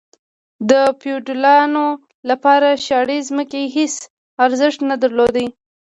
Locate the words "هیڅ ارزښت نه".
3.75-4.95